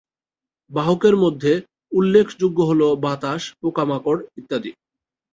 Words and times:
বাহকের 0.71 1.15
মধ্যে 1.15 1.53
উল্লেখযোগ্য 1.91 2.57
হলো 2.69 2.87
বাতাস, 3.03 3.41
পোকামাকড় 3.61 4.21
ইত্যাদি। 4.37 4.71